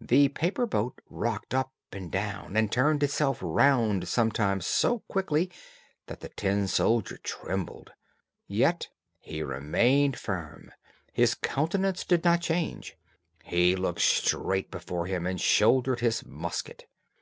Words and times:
The 0.00 0.28
paper 0.28 0.64
boat 0.64 1.02
rocked 1.10 1.52
up 1.52 1.74
and 1.92 2.10
down, 2.10 2.56
and 2.56 2.72
turned 2.72 3.02
itself 3.02 3.40
round 3.42 4.08
sometimes 4.08 4.66
so 4.66 5.00
quickly 5.00 5.50
that 6.06 6.20
the 6.20 6.30
tin 6.30 6.66
soldier 6.66 7.18
trembled; 7.22 7.92
yet 8.46 8.88
he 9.18 9.42
remained 9.42 10.18
firm; 10.18 10.72
his 11.12 11.34
countenance 11.34 12.04
did 12.04 12.24
not 12.24 12.40
change; 12.40 12.96
he 13.44 13.76
looked 13.76 14.00
straight 14.00 14.70
before 14.70 15.04
him, 15.08 15.26
and 15.26 15.42
shouldered 15.42 16.00
his 16.00 16.24
musket. 16.24 16.86